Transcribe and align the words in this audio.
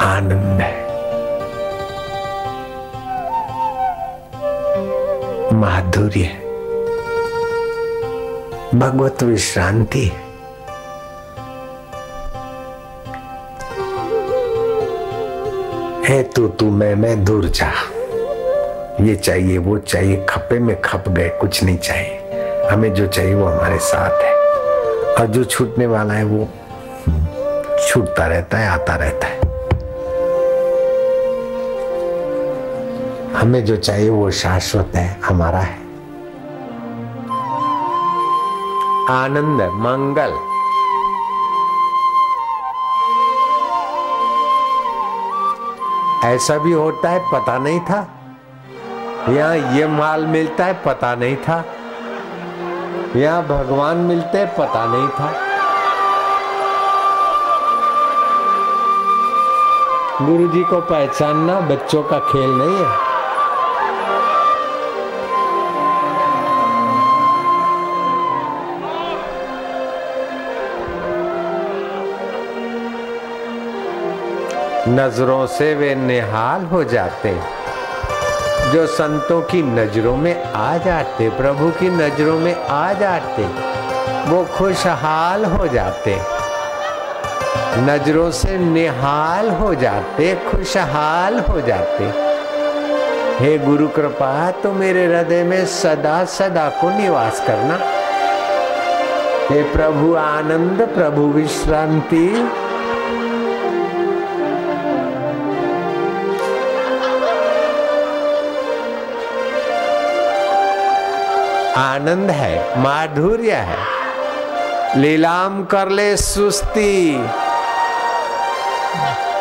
आनंद 0.00 0.60
है। 0.60 0.90
माधुर्य 5.54 6.20
है। 6.20 6.40
भगवत 8.74 9.22
विश्रांति 9.22 10.04
है। 10.04 10.30
है 16.04 16.22
तू 16.22 16.48
तू 16.48 16.70
मैं 16.70 16.94
मैं 16.94 17.24
दूर 17.24 17.44
जा। 17.44 17.72
ये 19.00 19.14
चाहिए, 19.14 19.58
वो 19.58 19.78
चाहिए, 19.78 20.26
खपे 20.28 20.58
में 20.58 20.80
खप 20.80 21.04
गए, 21.08 21.28
कुछ 21.28 21.64
नहीं 21.64 21.78
चाहिए। 21.78 22.16
हमें 22.70 22.94
जो 22.94 23.06
चाहिए 23.06 23.34
वो 23.34 23.46
हमारे 23.46 23.78
साथ 23.78 24.22
है। 24.22 24.34
और 25.14 25.26
जो 25.26 25.44
छूटने 25.44 25.86
वाला 25.86 26.14
है 26.14 26.24
वो 26.24 26.48
छूटता 27.88 28.26
रहता 28.26 28.58
है, 28.58 28.68
आता 28.68 28.96
रहता 28.96 29.26
है। 29.26 29.39
हमें 33.40 33.64
जो 33.64 33.76
चाहिए 33.76 34.10
वो 34.10 34.30
शाश्वत 34.30 34.92
है, 34.94 35.20
हमारा 35.24 35.58
है। 35.58 35.78
आनंद, 39.10 39.62
मंगल। 39.62 40.32
ऐसा 46.28 46.58
भी 46.58 46.72
होता 46.72 47.10
है, 47.10 47.18
पता 47.32 47.58
नहीं 47.58 47.80
था। 47.80 48.08
यहाँ 49.28 49.56
ये 49.56 49.86
माल 49.86 50.26
मिलता 50.26 50.64
है, 50.64 50.82
पता 50.86 51.14
नहीं 51.14 51.36
था। 51.36 51.64
यहाँ 53.16 53.42
भगवान 53.42 53.96
मिलते 53.96 54.46
पता 54.46 54.86
नहीं 54.86 55.08
था। 55.08 55.32
गुरु 60.26 60.48
जी 60.48 60.64
को 60.64 60.80
पहचानना 60.80 61.60
बच्चों 61.60 62.02
का 62.02 62.18
खेल 62.18 62.50
नहीं 62.50 62.76
है। 62.76 63.09
नज़रों 74.90 75.46
से 75.46 75.74
वे 75.74 75.94
निहाल 75.94 76.64
हो 76.64 76.84
जाते। 76.84 77.40
जो 78.72 78.86
संतों 78.86 79.42
की 79.42 79.62
नज़रों 79.62 80.16
में 80.16 80.44
आ 80.44 80.76
जाते, 80.76 81.28
प्रभु 81.28 81.68
की 81.68 81.88
नज़रों 81.88 82.38
में 82.38 82.64
आ 82.64 82.92
जाते, 82.92 83.42
वो 84.30 84.44
खुशहाल 84.44 85.44
हो 85.44 85.68
जाते। 85.68 86.20
नज़रों 87.78 88.30
से 88.30 88.58
निहाल 88.58 89.50
हो 89.50 89.74
जाते, 89.74 90.34
खुशहाल 90.34 91.38
हो 91.38 91.60
जाते। 91.60 92.04
हे 93.44 93.58
गुरु 93.58 93.88
कृपा 93.88 94.50
तो 94.50 94.72
मेरे 94.72 95.06
हृदय 95.06 95.44
में 95.44 95.66
सदा 95.66 96.24
सदा 96.24 96.68
को 96.68 96.90
निवास 96.90 97.44
करना। 97.46 97.78
हे 99.50 99.62
प्रभु 99.62 100.14
आनंद, 100.14 100.88
प्रभु 100.94 101.22
विश्रांति। 101.22 102.50
आनंद 111.76 112.30
है, 112.30 112.78
माधुर्य 112.78 113.52
है। 113.52 113.76
लीलाम 114.96 115.64
कर 115.64 115.88
ले 115.88 116.16
सुस्ती। 116.16 117.20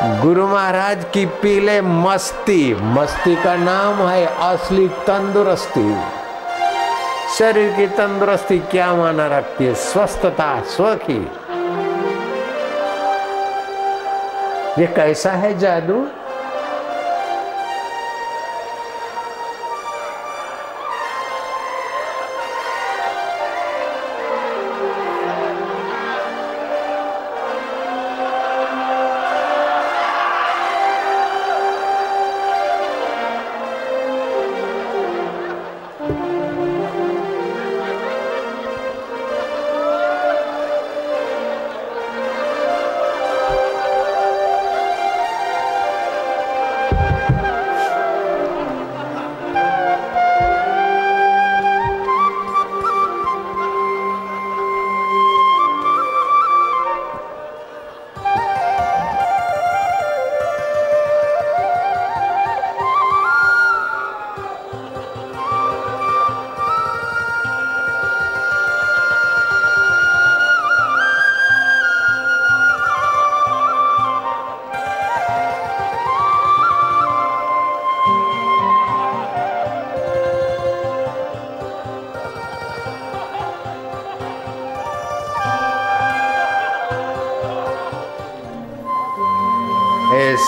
गुरु 0.03 0.47
महाराज 0.47 1.05
की 1.13 1.25
पीले 1.25 1.81
मस्ती। 1.81 2.75
मस्ती 2.81 3.35
का 3.35 3.55
नाम 3.55 4.07
है 4.07 4.25
असली 4.25 4.87
तंदुरुस्ती। 4.87 5.97
शरीर 7.37 7.73
की 7.73 7.87
तंदुरुस्ती 7.87 8.59
क्या 8.59 8.93
माना 8.93 9.27
रखती 9.27 9.65
है? 9.65 9.73
स्वस्थता 9.73 10.61
स्व 10.61 10.95
की 10.95 11.31
ये 14.81 14.87
कैसा 14.87 15.31
है 15.31 15.59
जादू? 15.59 16.07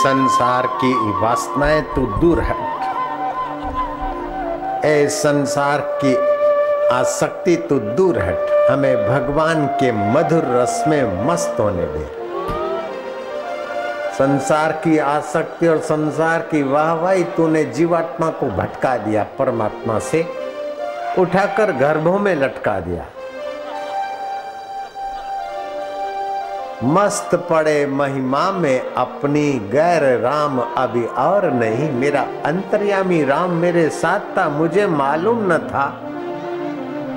संसार 0.02 0.66
की 0.66 0.92
वासनाएँ 1.20 1.82
तू 1.94 2.06
दूर 2.20 2.40
हट 2.40 2.62
ए 4.84 5.08
संसार 5.08 5.80
की 6.04 6.14
आसक्ति 6.94 7.56
तू 7.68 7.78
दूर 7.78 8.18
हट 8.18 8.70
हमें 8.70 8.96
भगवान 9.08 9.66
के 9.66 9.92
मधुर 9.92 10.44
रस 10.44 10.84
में 10.88 11.26
मस्त 11.26 11.60
होने 11.60 11.86
दे। 11.86 12.04
संसार 14.14 14.72
की 14.72 14.98
आसक्ति 14.98 15.68
और 15.68 15.78
संसार 15.78 16.40
की 16.40 16.62
वाहवाही 16.62 17.24
तूने 17.24 17.64
जीवात्मा 17.64 18.28
को 18.30 18.46
भटका 18.46 18.96
दिया, 18.96 19.22
परमात्मा 19.38 19.98
से 19.98 20.26
उठाकर 21.18 21.72
गर्भों 21.72 22.18
में 22.18 22.34
लटका 22.34 22.80
दिया। 22.80 23.04
मस्त 26.84 27.34
पड़े 27.34 27.86
महिमा 27.86 28.50
में 28.50 28.94
अपनी 28.94 29.52
गैर 29.52 30.20
राम 30.20 30.58
अभी 30.60 31.04
और 31.04 31.50
नहीं। 31.50 31.90
मेरा 31.92 32.26
अंतर्यामी 32.44 33.24
राम 33.24 33.50
मेरे 33.50 33.88
साथ 33.88 34.20
था, 34.38 34.48
मुझे 34.48 34.86
मालूम 34.86 35.52
न 35.52 35.58
था। 35.58 36.02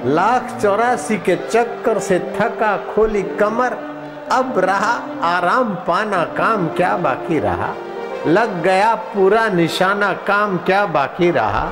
लाख 0.05 0.61
चौरासी 0.61 1.17
के 1.17 1.35
चक्कर 1.35 1.99
से 1.99 2.19
थका 2.19 2.77
खोली 2.77 3.23
कमर, 3.23 3.77
अब 4.31 4.53
रहा 4.57 4.93
आराम 5.23 5.75
पाना 5.75 6.23
काम 6.23 6.67
क्या 6.67 6.97
बाकी 6.97 7.39
रहा? 7.39 7.73
लग 8.27 8.63
गया 8.63 8.95
पूरा 8.95 9.47
निशाना, 9.47 10.13
काम 10.13 10.57
क्या 10.57 10.85
बाकी 10.85 11.31
रहा? 11.31 11.69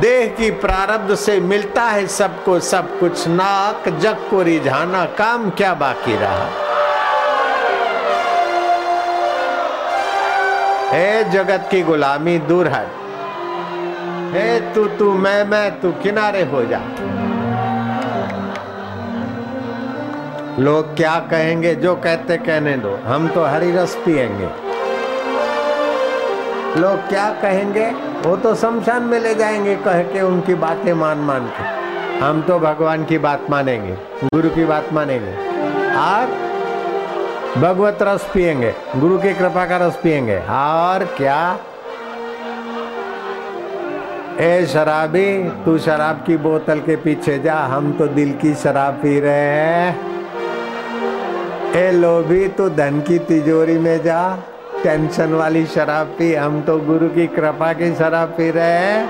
देह 0.00 0.26
की 0.26 0.50
प्रारब्ध 0.50 1.14
से 1.14 1.40
मिलता 1.40 1.82
है 1.82 2.06
सबको 2.06 2.60
सब 2.60 2.98
कुछ 2.98 3.28
नाक, 3.28 3.88
जग 3.88 4.16
को 4.30 4.42
रिझाना 4.42 5.04
काम 5.04 5.50
क्या 5.50 5.74
बाकी 5.74 6.16
रहा? 6.16 6.46
हे 10.90 11.24
जगत 11.24 11.68
की 11.70 11.82
गुलामी 11.82 12.38
दूर 12.38 12.68
हट 12.68 12.86
हे 14.34 14.60
तू 14.60 14.84
तू, 14.84 15.12
मैं 15.12 15.44
मैं, 15.44 15.80
तू 15.80 15.92
किनारे 15.92 16.42
हो 16.42 16.64
जा। 16.64 16.80
लोग 20.58 20.96
क्या 20.96 21.18
कहेंगे? 21.18 21.74
जो 21.74 21.94
कहते 21.94 22.36
कहने 22.36 22.76
दो। 22.76 23.00
हम 23.06 23.28
तो 23.28 23.44
हरी 23.44 23.72
रस 23.72 23.94
पिएँगे 23.94 24.69
लोग 26.76 27.08
क्या 27.08 27.28
कहेंगे? 27.42 27.86
वो 28.24 28.36
तो 28.36 28.54
शमशान 28.54 29.02
में 29.02 29.18
ले 29.20 29.34
जाएँगे, 29.34 29.74
कह 29.76 30.02
के 30.02 30.20
उनकी 30.20 30.54
बातें 30.54 30.92
मान 30.92 31.18
मान 31.18 31.46
के। 31.48 31.62
हम 32.20 32.42
तो 32.42 32.58
भगवान 32.58 33.04
की 33.04 33.18
बात 33.18 33.46
मानेंगे, 33.50 33.94
गुरु 34.24 34.50
की 34.50 34.64
बात 34.64 34.92
मानेंगे। 34.92 35.32
और 35.96 36.26
भगवत 37.58 37.98
रस 38.02 38.28
पिएँगे 38.34 38.74
गुरु 38.96 39.18
की 39.18 39.32
कृपा 39.34 39.64
का 39.66 39.76
रस 39.76 39.96
पिएँगे 39.96 40.38
और 40.38 41.04
क्या? 41.16 41.58
ए 44.40 44.66
शराबी, 44.66 45.48
तू 45.64 45.78
शराब 45.78 46.22
की 46.26 46.36
बोतल 46.36 46.78
के 46.78 46.96
पीछे 46.96 47.38
जा, 47.38 47.54
हम 47.54 47.92
तो 47.92 48.06
दिल 48.06 48.32
की 48.32 48.54
शराब 48.54 48.94
पी 48.94 49.18
रहे 49.20 49.32
हैं। 49.32 49.98
ए 51.74 51.90
लोभी, 51.92 52.48
तू 52.48 52.68
धन 52.68 53.00
की 53.00 53.18
तिजोरी 53.18 53.78
में 53.78 54.02
जा। 54.02 54.22
टेंशन 54.82 55.32
वाली 55.34 55.64
शराब 55.66 56.06
पी। 56.18 56.32
हम 56.34 56.60
तो 56.62 56.76
गुरु 56.80 57.08
की 57.08 57.26
कृपा 57.28 57.72
की 57.72 57.94
शराब 57.94 58.28
पी 58.28 58.50
रहे 58.50 58.78
हैं। 58.78 59.02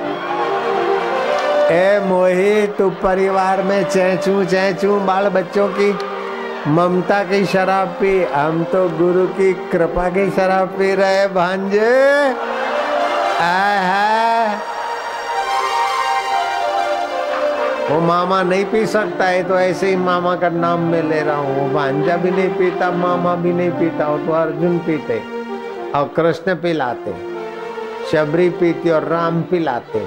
ए 1.72 2.00
मोही 2.06 2.66
तू 2.78 2.88
परिवार 3.02 3.62
में 3.62 3.82
चैचू 3.84 4.44
चैचू 4.44 4.98
बाल 5.02 5.28
बच्चों 5.30 5.68
की 5.68 5.90
ममता 6.68 7.22
की 7.24 7.44
शराब 7.46 7.88
पी। 8.00 8.12
हम 8.34 8.64
तो 8.64 8.88
गुरु 8.98 9.26
की 9.38 9.52
कृपा 9.70 10.08
की 10.08 10.30
शराब 10.30 10.68
पी 10.78 10.94
रहे 10.94 11.26
भांजे। 11.28 11.90
वो 17.90 18.00
मामा 18.00 18.42
नहीं 18.42 18.64
पी 18.64 18.86
सकता 18.86 19.24
है 19.24 19.42
तो 19.42 19.58
ऐसे 19.58 19.88
ही 19.88 19.96
मामा 19.98 20.34
का 20.36 20.48
नाम 20.48 20.80
मैं 20.90 21.02
ले 21.02 21.20
रहा 21.22 21.36
हूँ। 21.36 21.56
वो 21.56 21.68
भांजा 21.74 22.16
भी 22.16 22.30
नहीं 22.30 22.48
पीता, 22.50 22.90
मामा 22.92 23.34
भी 23.36 23.52
नहीं 23.52 23.70
पीता, 23.70 24.08
वो 24.08 24.18
तो 24.18 24.32
अर्जुन 24.32 24.78
पीते। 24.78 25.39
और 25.94 26.08
कृष्ण 26.16 26.54
पिलाते, 26.54 27.12
शबरी 28.10 28.48
पीती 28.50 28.90
और 28.90 29.04
राम 29.04 29.40
पिलाते, 29.42 30.04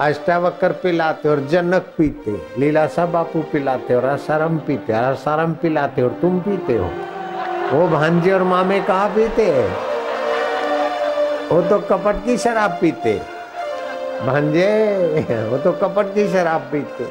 अष्टावक्र 0.00 0.72
पिलाते 0.72 1.28
और 1.28 1.40
जनक 1.40 1.92
पीते 1.98 2.32
लीलासा 2.58 3.06
बापू 3.06 3.40
पिलाते 3.42 3.94
और 3.94 4.04
असारम 4.04 4.58
पीते 4.58 4.92
असारम 4.92 5.52
पिलाते 5.52 6.02
और 6.02 6.18
तुम 6.22 6.40
पीते 6.40 6.76
हो। 6.78 6.90
वो 7.72 7.88
भांजे 7.88 8.32
और 8.32 8.42
मामे 8.42 8.80
कहा 8.80 9.06
पीते 9.08 9.50
हैं? 9.50 9.70
वो 11.48 11.60
तो 11.62 11.78
कपट 11.88 12.24
की 12.24 12.36
शराब 12.38 12.78
पीते। 12.80 13.18
भांजे, 14.26 15.46
वो 15.50 15.58
तो 15.58 15.72
कपट 15.72 16.14
की 16.14 16.28
शराब 16.28 16.68
पीते। 16.72 17.04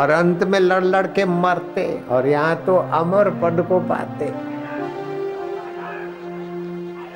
और 0.00 0.10
अंत 0.10 0.42
में 0.42 0.60
लड़ 0.60 0.84
लड़ 0.84 1.06
के 1.06 1.24
मरते 1.24 1.86
और 2.10 2.26
यहाँ 2.26 2.56
तो 2.56 2.76
अमर 2.76 3.30
पद 3.42 3.66
को 3.68 3.78
पाते। 3.88 4.51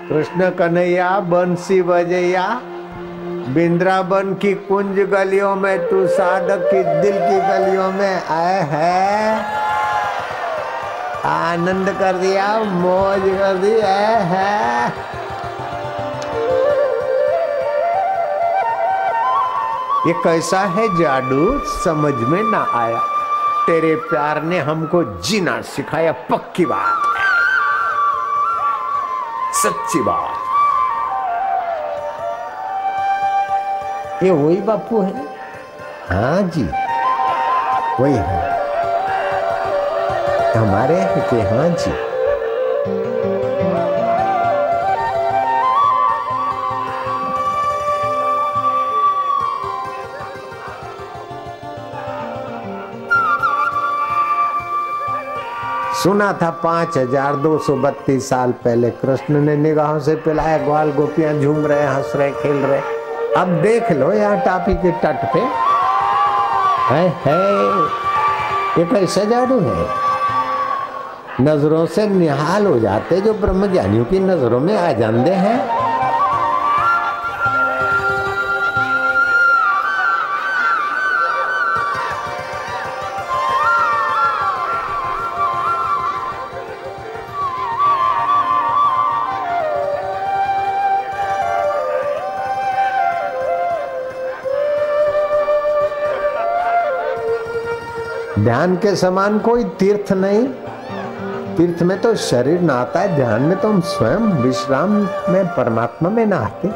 कृष्ण 0.09 0.51
कन्हैया 0.51 1.21
बंसी 1.21 1.83
बजैया 1.83 2.61
बिंद्रावन 3.49 4.35
की 4.35 4.55
कुंज 4.55 5.01
गलियों 5.01 5.57
में, 5.57 5.89
तू 5.89 6.07
साधक 6.07 6.59
की 6.75 6.85
दिल 6.85 7.13
की 7.13 7.41
गलियों 7.49 7.93
में 7.93 8.27
आए 8.27 8.61
है। 8.63 9.39
आनंद 11.25 11.97
कर 11.99 12.13
दिया, 12.13 12.59
मौज 12.59 13.21
कर 13.21 13.55
दी 13.55 13.69
दिया 13.69 14.19
है। 14.19 14.89
ये 20.07 20.13
कैसा 20.13 20.61
है 20.61 20.97
जादू? 20.99 21.61
समझ 21.61 22.15
में 22.15 22.43
ना 22.43 22.67
आया। 22.73 22.99
तेरे 23.67 23.95
प्यार 23.95 24.43
ने 24.43 24.59
हमको 24.59 25.21
जीना 25.23 25.61
सिखाया, 25.61 26.13
पक्की 26.13 26.67
बात। 26.67 27.21
है 27.21 27.26
सच्ची 29.67 30.01
बात 30.03 30.45
ये 34.23 34.31
वही 34.31 34.61
बापू 34.67 35.01
है 35.03 35.25
हाँ 36.11 36.43
जी 36.55 36.63
वही 38.01 38.13
है 38.15 38.45
हमारे 40.57 41.01
के 41.31 41.41
हाँ 41.51 41.69
सुना 56.07 56.33
था 56.33 56.49
पाँच 56.63 56.97
हज़ार 56.99 57.37
दो 57.37 57.59
सौ 57.59 57.75
बत्तीस 57.77 58.29
साल 58.29 58.51
पहले। 58.65 58.91
कृष्ण 58.91 59.41
ने 59.41 59.57
निगाहों 59.57 59.99
से 60.01 60.15
पिलाया, 60.17 60.59
ग्वाल 60.59 60.91
गोपियाँ 60.93 61.33
झूम 61.35 61.67
रहे, 61.67 61.87
हंस 61.87 62.13
रहे, 62.17 62.31
खेल 62.33 62.57
रहे। 62.57 62.81
अब 63.37 63.49
देख 63.63 63.91
लो 63.93 64.13
यहाँ 64.13 64.37
टापी 64.41 64.75
के 64.75 64.91
तट 65.03 65.25
पे। 65.33 65.41
है 66.87 67.09
है 67.25 67.41
ये 68.79 68.85
कैसे 68.85 69.25
जाडू 69.27 69.59
है? 69.61 69.87
नज़रों 71.41 71.85
से 71.87 72.07
निहाल 72.09 72.67
हो 72.67 72.79
जाते 72.79 73.21
जो 73.21 73.35
ब्रह्मज्ञानियों 73.35 74.05
की 74.05 74.19
नज़रों 74.21 74.61
में 74.61 74.77
आ 74.79 74.93
जाते 74.93 75.31
हैं। 75.33 75.86
ध्यान 98.47 98.77
के 98.77 98.97
समान 98.97 99.39
कोई 99.39 99.65
तीर्थ 99.65 100.13
नहीं। 100.13 100.47
तीर्थ 101.57 101.83
में 101.83 102.01
तो 102.01 102.15
शरीर 102.15 102.61
नहाता 102.61 103.01
है, 103.01 103.17
ध्यान 103.17 103.43
में 103.43 103.61
तो 103.61 103.69
हम 103.69 103.81
स्वयं 103.81 104.19
विश्राम 104.19 104.91
में, 105.29 105.47
परमात्मा 105.47 106.11
में 106.11 106.27
नहाते। 106.27 106.71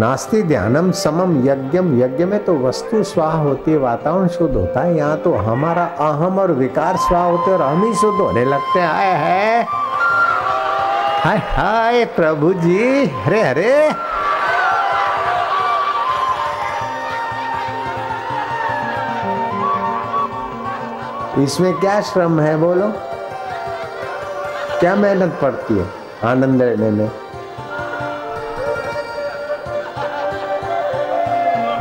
नास्ति 0.00 0.42
ध्यानम 0.42 0.90
समम 0.90 1.48
यज्ञम। 1.48 2.02
यज्ञ 2.02 2.24
में 2.24 2.44
तो 2.44 2.54
वस्तु 2.54 3.02
स्वाह 3.02 3.32
होती 3.32 3.70
है, 3.70 3.78
वातावरण 3.78 4.28
शुद्ध 4.28 4.54
होता 4.56 4.80
है। 4.80 4.96
यहाँ 4.96 5.16
तो 5.16 5.34
हमारा 5.34 5.84
अहम 5.84 6.38
और 6.38 6.52
विकार 6.52 6.96
स्वाह 6.96 7.22
होते 7.22 7.52
और 7.52 7.62
हम 7.62 7.84
ही 7.84 7.94
शुद्ध 7.94 8.20
होने 8.20 8.44
लगते 8.44 8.80
हैं। 8.80 8.88
हाय 8.88 9.62
हाय 11.24 11.38
हाय 11.38 12.04
प्रभु 12.04 12.52
जी। 12.52 13.06
हरे 13.06 13.42
हरे। 13.42 14.13
इसमें 21.38 21.74
क्या 21.74 22.00
श्रम 22.00 22.40
है 22.40 22.56
बोलो? 22.56 22.92
क्या 24.80 24.94
मेहनत 24.94 25.38
पड़ती 25.42 25.78
है 25.78 25.86
आनंद 26.24 26.62
लेने 26.62 26.90
में? 26.90 27.10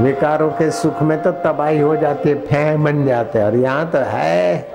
विकारों 0.01 0.49
के 0.49 0.71
सुख 0.71 1.01
में 1.01 1.23
तो 1.23 1.31
तबाही 1.31 1.79
हो 1.79 1.95
जाती 1.95 2.29
है 2.29 2.35
फे 2.35 2.77
बन 2.77 3.05
जाते 3.05 3.39
हैं। 3.39 3.45
और 3.45 3.55
यहाँ 3.55 3.91
तो 3.91 3.97
है। 3.97 4.73